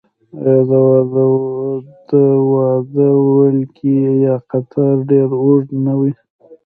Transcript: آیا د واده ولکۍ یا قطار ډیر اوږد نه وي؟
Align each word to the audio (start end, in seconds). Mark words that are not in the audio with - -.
آیا 0.43 1.25
د 2.09 2.11
واده 2.51 3.09
ولکۍ 3.35 3.95
یا 4.25 4.35
قطار 4.49 4.95
ډیر 5.09 5.29
اوږد 5.41 5.69
نه 5.85 5.93
وي؟ 5.99 6.11